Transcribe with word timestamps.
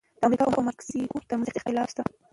د 0.17 0.21
امریکا 0.27 0.43
او 0.47 0.61
مکسیکو 0.69 1.25
ترمنځ 1.29 1.49
اختلاف 1.53 1.87
شته. 1.91 2.03